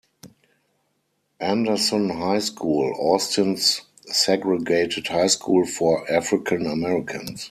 Anderson 1.41 2.09
High 2.09 2.39
School, 2.39 2.91
Austin's 2.97 3.81
segregated 4.07 5.05
high 5.09 5.27
school 5.27 5.63
for 5.63 6.11
African 6.11 6.65
Americans. 6.65 7.39